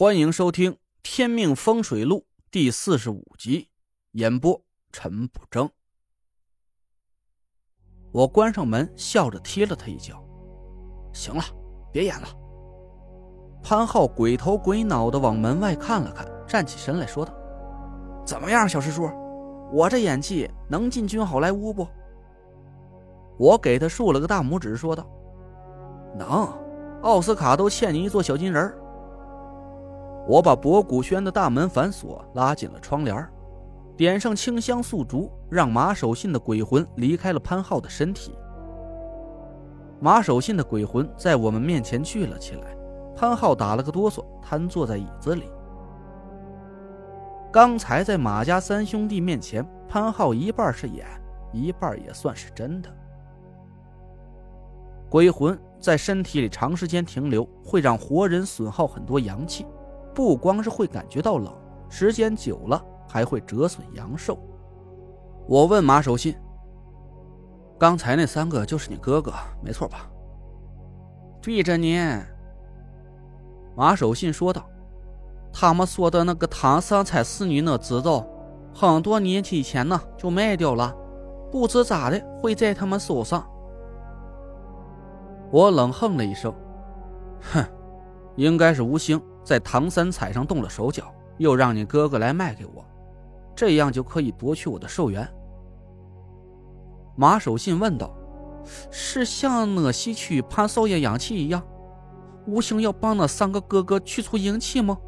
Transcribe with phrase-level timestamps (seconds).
[0.00, 0.72] 欢迎收听
[1.02, 2.18] 《天命风水录》
[2.52, 3.68] 第四十五集，
[4.12, 5.68] 演播陈不争。
[8.12, 10.24] 我关上门，笑着踢了他一脚。
[11.12, 11.42] 行了，
[11.90, 12.28] 别演了。
[13.60, 17.34] 潘浩鬼头鬼脑的往门外看了看，站起身来说道
[18.24, 19.10] ：“怎么样，小师叔，
[19.72, 21.84] 我这演技能进军好莱坞不？”
[23.36, 25.04] 我给他竖了个大拇指，说道
[26.16, 26.48] ：“能，
[27.02, 28.80] 奥斯卡都欠你一座小金人儿。”
[30.28, 33.26] 我把博古轩的大门反锁，拉紧了窗帘，
[33.96, 38.36] 点上清香素烛，让马守信的鬼魂离开了潘浩的身体。
[40.00, 42.76] 马守信的鬼魂在我们面前聚了起来，
[43.16, 45.50] 潘浩打了个哆嗦，瘫坐在椅子里。
[47.50, 51.06] 刚才在马家三兄弟面前，潘浩一半是演，
[51.54, 52.90] 一半也算是真的。
[55.08, 59.64] 鬼魂在身体里长时间停留，会让活人损耗很多阳气。
[60.18, 61.54] 不光是会感觉到冷，
[61.88, 64.36] 时间久了还会折损阳寿。
[65.46, 66.34] 我问马守信
[67.78, 70.10] ：“刚才那三个就是你哥哥，没错吧？”
[71.40, 72.00] 对着你。
[73.76, 74.68] 马守信说道
[75.54, 78.26] ：“他们说的那个唐三彩四女那制造，
[78.74, 80.92] 很多年以前呢就卖掉了，
[81.52, 83.48] 不知咋的会在他们手上。”
[85.52, 86.52] 我冷哼了一声
[87.52, 87.64] ：“哼，
[88.34, 92.84] 应该是吴兴。”在唐三彩上动了手脚，又让你哥哥来卖给我，
[93.56, 95.26] 这样就可以夺取我的寿元。
[97.16, 98.14] 马守信问道
[98.92, 101.66] ：“是像那吸取潘少爷阳气一样，
[102.46, 104.98] 无形要帮那三个哥哥去除阴气吗？”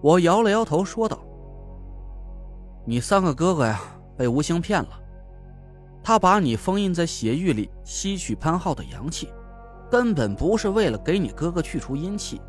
[0.00, 1.18] 我摇了摇头，说道
[2.88, 3.82] ：“你三个哥哥呀，
[4.16, 4.98] 被无形骗了，
[6.02, 9.28] 他把你封印在血域里，吸取潘浩的阳气，
[9.90, 12.40] 根本不是为了给你哥哥去除阴气。”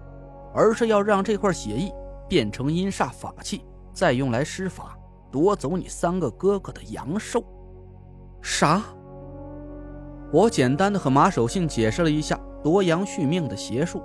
[0.53, 1.93] 而是要让这块血液
[2.27, 4.97] 变成阴煞法器，再用来施法
[5.31, 7.43] 夺走你三个哥哥的阳寿。
[8.41, 8.81] 啥？
[10.31, 14.01] 我简单的和马守信解释了一下夺阳续命的邪术。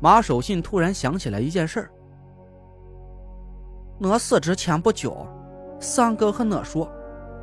[0.00, 1.90] 马守信突然想起来一件事儿：
[3.98, 5.26] 我死之前不久，
[5.80, 6.90] 三哥和我说，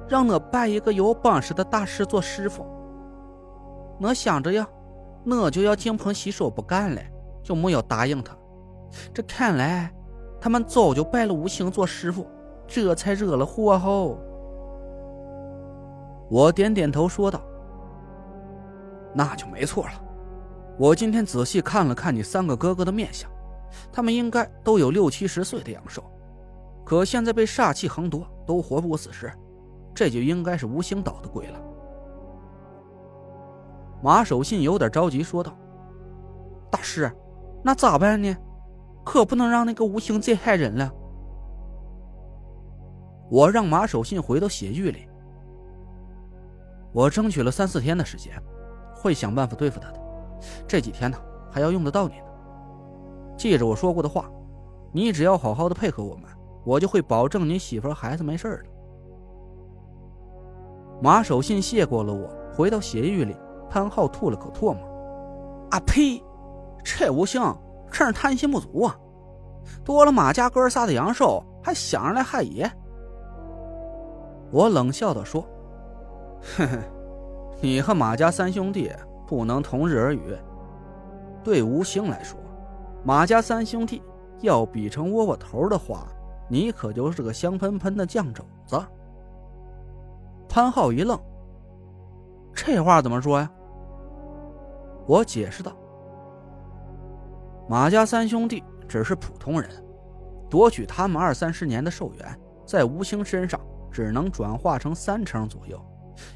[0.07, 2.63] 让我拜一个有本事的大师做师傅。
[3.99, 4.67] 我想着呀，
[5.25, 7.01] 我就要金盆洗手不干了。
[7.43, 8.37] 就没有答应他，
[9.13, 9.91] 这看来
[10.39, 12.27] 他们早就拜了吴兴做师傅，
[12.67, 14.19] 这才惹了祸后。
[16.29, 17.41] 我点点头说道
[19.13, 19.91] ：“那就没错了。
[20.77, 23.29] 我今天仔细看了看你三个哥哥的面相，
[23.91, 26.03] 他们应该都有六七十岁的阳寿，
[26.85, 29.31] 可现在被煞气横夺，都活不过死时，
[29.93, 31.59] 这就应该是吴兴捣的鬼了。”
[34.01, 35.53] 马守信有点着急说道
[36.71, 37.11] ：“大师。”
[37.63, 38.35] 那咋办呢？
[39.03, 40.91] 可不能让那个吴兴再害人了。
[43.31, 45.07] 我让马守信回到血域里，
[46.93, 48.33] 我争取了三四天的时间，
[48.95, 49.99] 会想办法对付他的。
[50.67, 51.17] 这几天呢，
[51.49, 52.25] 还要用得到你呢。
[53.37, 54.29] 记着我说过的话，
[54.91, 56.25] 你只要好好的配合我们，
[56.63, 58.69] 我就会保证你媳妇孩子没事的。
[61.01, 63.35] 马守信谢过了我，回到血域里，
[63.67, 66.23] 潘浩吐了口唾沫：“啊呸！”
[66.83, 67.41] 这吴兴
[67.91, 68.97] 真是贪心不足啊！
[69.83, 72.69] 夺了马家哥仨的阳寿，还想着来害爷。
[74.51, 75.41] 我冷笑的说
[76.57, 76.79] ：“哼哼，
[77.61, 78.91] 你和马家三兄弟
[79.27, 80.35] 不能同日而语。
[81.43, 82.37] 对吴兴来说，
[83.03, 84.01] 马家三兄弟
[84.41, 86.07] 要比成窝窝头的话，
[86.49, 88.81] 你可就是个香喷喷的酱肘子。”
[90.49, 91.17] 潘浩一愣
[92.53, 93.49] ：“这话怎么说呀？”
[95.07, 95.71] 我解释道。
[97.71, 99.69] 马家三兄弟只是普通人，
[100.49, 103.57] 夺取他们二三十年的寿元，在吴兴身上
[103.89, 105.81] 只能转化成三成左右，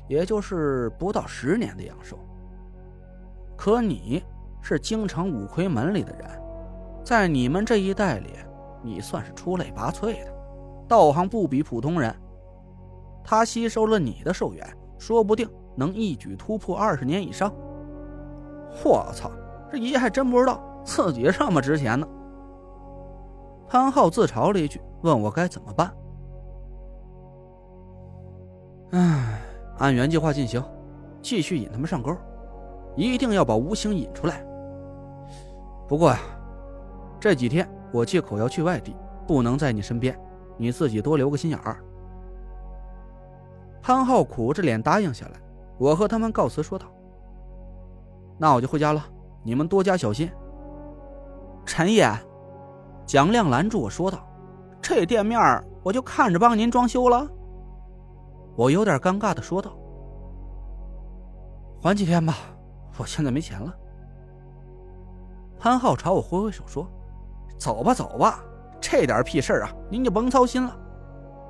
[0.08, 2.18] 也就是不到十年的阳寿。
[3.58, 4.24] 可你
[4.62, 6.26] 是京城五魁门里的人，
[7.04, 8.30] 在你们这一代里，
[8.82, 10.34] 你算是出类拔萃的，
[10.88, 12.16] 道行不比普通人。
[13.26, 14.66] 他吸收了你的寿元，
[14.98, 15.46] 说不定
[15.76, 17.54] 能一举突破二十年以上。
[18.86, 19.30] 我操，
[19.70, 20.72] 这爷还真不知道。
[20.86, 22.08] 自己这么值钱呢？
[23.68, 25.92] 潘浩自嘲了一句，问我该怎么办。
[28.92, 29.42] 唉，
[29.80, 30.64] 按原计划进行，
[31.22, 32.16] 继续引他们上钩，
[32.96, 34.46] 一定要把吴兴引出来。
[35.88, 36.20] 不过呀，
[37.20, 38.96] 这几天我借口要去外地，
[39.28, 40.18] 不能在你身边，
[40.56, 41.84] 你自己多留个心眼儿。
[43.82, 45.42] 潘浩苦着脸答应下来，
[45.80, 46.86] 我和他们告辞说道
[48.38, 49.04] ：“那我就回家了，
[49.44, 50.30] 你们多加小心。”
[51.66, 52.08] 陈爷，
[53.06, 54.20] 蒋亮拦住我说道
[54.82, 55.40] ：“这店面
[55.84, 57.28] 我就看着帮您装修了。”
[58.56, 59.76] 我有点尴尬的说道
[61.82, 62.36] ：“缓几天吧，
[62.98, 63.74] 我现在没钱了。”
[65.60, 66.88] 潘浩朝我挥挥手说
[67.58, 68.44] ：“走吧，走吧，
[68.80, 70.78] 这点屁事啊，您就甭操心了。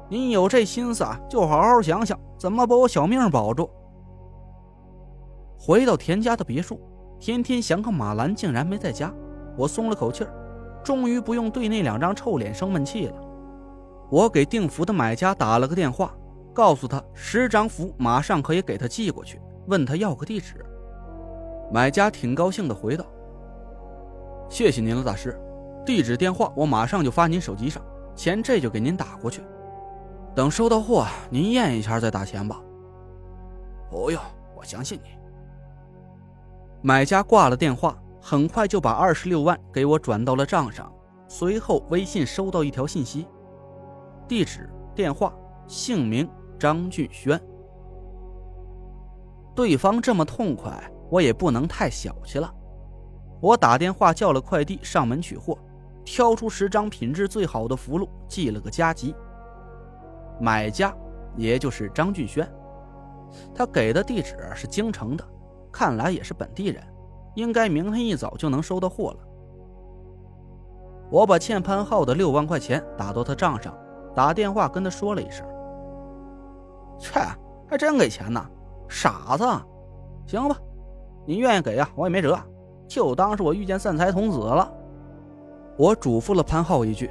[0.10, 3.70] 您有这心思啊，就好好想想怎么把我小命保住。”
[5.60, 6.80] 回到田家的别墅，
[7.20, 9.14] 天天祥和马兰竟然没在家，
[9.58, 10.30] 我松了口气儿，
[10.84, 13.14] 终于不用对那两张臭脸生闷气了。
[14.10, 16.14] 我给订符的买家打了个电话，
[16.54, 20.64] 告诉他十张符马上可以给他寄过去，问他要个地址。
[21.72, 23.06] 买家挺高兴的回道。
[24.48, 25.40] 谢谢您了，大师。
[25.84, 27.82] 地址、电话我马上就发您手机上，
[28.16, 29.42] 钱这就给您打过去。
[30.36, 32.62] 等收到货，您验一下再打钱吧。
[33.90, 34.22] 不用，
[34.56, 35.10] 我相信你。
[36.82, 40.92] 买家挂了电话，很快就把二十六万给我转到了账上。
[41.28, 43.28] 随后微信收到一条信息：
[44.28, 45.32] 地址、电话、
[45.68, 46.28] 姓名
[46.58, 47.40] 张俊轩。
[49.54, 52.52] 对方这么痛快，我也不能太小气了。
[53.40, 55.56] 我打电话叫了快递上门取货，
[56.04, 59.14] 挑出十张品质最好的符箓，寄了个加急。
[60.42, 60.92] 买家
[61.38, 62.52] 也就是张俊轩，
[63.54, 65.24] 他给的地址是京城的，
[65.72, 66.84] 看来也是本地人，
[67.36, 69.18] 应该明天一早就能收到货了。
[71.12, 73.72] 我把欠潘浩的六万块钱打到他账上，
[74.16, 75.46] 打电话跟他说了一声
[76.98, 77.20] ：“切，
[77.70, 78.44] 还真给钱呢，
[78.90, 79.46] 傻子！
[80.26, 80.58] 行吧，
[81.28, 82.38] 你愿意给呀，我也没辙。”
[82.88, 84.72] 就当是我遇见散财童子了。
[85.78, 87.10] 我嘱咐了潘浩一句：“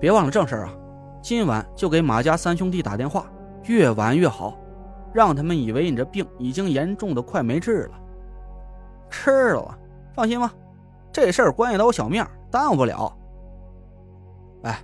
[0.00, 0.74] 别忘了正事啊，
[1.22, 3.26] 今晚就给马家三兄弟打电话，
[3.64, 4.56] 越晚越好，
[5.12, 8.00] 让他们以为你这病已经严重的快没治了。”
[9.22, 9.78] 知道了，
[10.14, 10.52] 放心吧，
[11.12, 13.16] 这事儿关系到我小命，耽误不了。
[14.64, 14.82] 哎，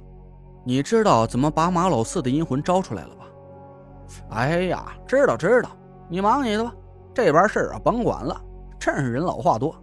[0.64, 3.24] 你知道怎么把马老四的阴魂招出来了吧？
[4.30, 5.70] 哎呀，知道知道，
[6.08, 6.72] 你忙你的吧，
[7.12, 8.40] 这边事儿啊甭管了。
[8.78, 9.74] 真是人老话多。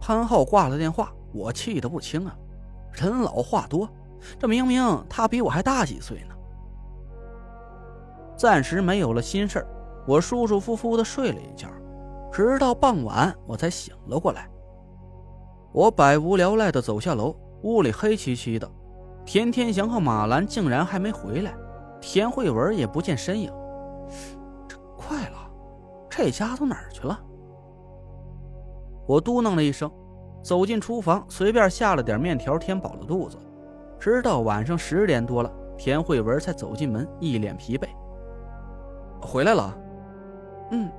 [0.00, 2.34] 潘浩挂了电话，我气得不轻啊！
[2.90, 3.88] 人老话多，
[4.38, 6.34] 这明明他比我还大几岁呢。
[8.36, 9.64] 暂时没有了心事
[10.04, 11.68] 我舒舒服服的睡了一觉，
[12.32, 14.48] 直到傍晚我才醒了过来。
[15.70, 18.68] 我百无聊赖的走下楼，屋里黑漆漆的，
[19.24, 21.54] 田天祥和马兰竟然还没回来，
[22.00, 23.52] 田慧文也不见身影。
[24.66, 25.38] 这快了。
[26.08, 27.18] 这家都哪儿去了？
[29.06, 29.90] 我嘟囔了一声，
[30.42, 33.38] 走进厨房，随便下了点面条填饱了肚子。
[33.98, 37.86] 直到晚上十点多了，田慧文才走进门，一脸疲惫。
[39.20, 39.78] 回来了。
[40.70, 40.90] 嗯，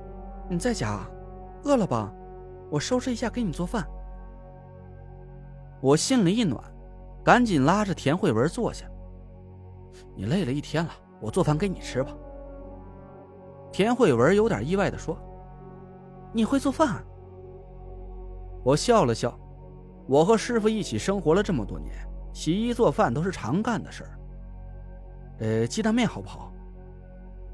[0.48, 1.00] 你在家？
[1.64, 2.12] 饿了吧？
[2.70, 3.86] 我收拾一下给你做饭。
[5.80, 6.62] 我心里一暖，
[7.22, 8.86] 赶紧拉着田慧文坐下。
[10.16, 10.90] 你累了一天了，
[11.20, 12.12] 我做饭给你吃吧。
[13.70, 15.16] 田慧文有点意外的说
[16.32, 17.04] ：“你会做饭？”
[18.64, 19.38] 我笑了笑，
[20.06, 21.94] 我和师傅一起生活了这么多年，
[22.32, 24.18] 洗衣做饭都是常干的事儿。
[25.40, 26.52] 呃，鸡蛋面好不好？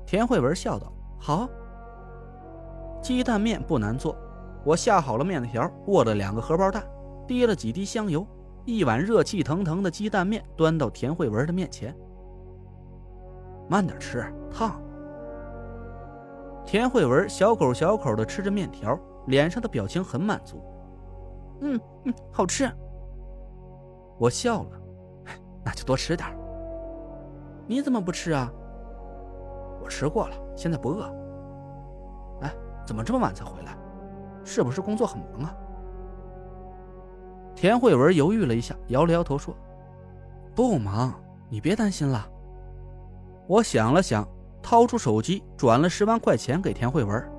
[0.07, 1.49] 田慧文笑道：“好。”
[3.03, 4.17] 鸡蛋面不难做，
[4.65, 6.85] 我下好了面条，握了两个荷包蛋，
[7.27, 8.27] 滴了几滴香油，
[8.65, 11.97] 一碗热气腾腾的鸡蛋面端到田慧文的面前。
[13.69, 14.81] 慢点吃，烫。
[16.67, 20.63] 田慧文小口小口的吃着面条，脸上的表情很满足。
[21.63, 22.71] 嗯嗯，好吃。
[24.19, 24.71] 我笑了，
[25.65, 26.29] 那就多吃点。
[27.67, 28.53] 你怎么不吃啊？
[29.83, 31.11] 我吃过了，现在不饿。
[32.91, 33.79] 怎么这么晚才回来？
[34.45, 35.55] 是不是工作很忙啊？
[37.55, 39.55] 田慧文犹豫了一下，摇了摇头说
[40.57, 41.15] ：“不忙，
[41.49, 42.29] 你别担心了。”
[43.47, 44.27] 我想了想。
[44.61, 47.33] 掏出手机转了十万块钱给田慧文。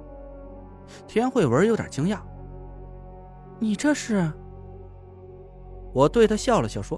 [1.06, 2.18] 田慧文有点惊讶
[3.60, 4.32] ：“你这是？”
[5.94, 6.98] 我对他笑了笑说：“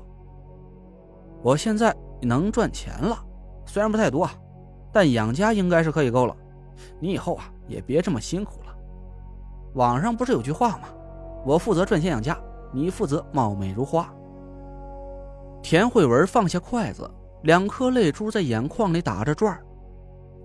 [1.41, 1.91] 我现在
[2.21, 3.17] 能赚钱了，
[3.65, 4.29] 虽然不太多，
[4.91, 6.37] 但养家应该是可以够了。
[6.99, 8.75] 你以后啊也别这么辛苦了。
[9.73, 10.89] 网上不是有句话吗？
[11.45, 12.37] 我负责赚钱养家，
[12.71, 14.13] 你负责貌美如花。”
[15.61, 17.09] 田慧文放下筷子，
[17.43, 19.57] 两颗泪珠在眼眶里打着转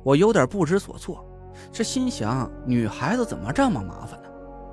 [0.05, 1.25] 我有点不知所措，
[1.73, 4.29] 这心想：女孩子怎么这么麻烦呢？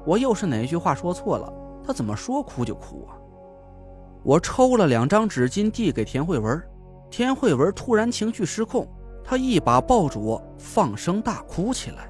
[0.05, 1.51] 我又是哪句话说错了？
[1.83, 3.17] 她怎么说哭就哭啊？
[4.23, 6.61] 我抽了两张纸巾递给田慧文，
[7.09, 8.87] 田慧文突然情绪失控，
[9.23, 12.09] 她一把抱住我，放声大哭起来。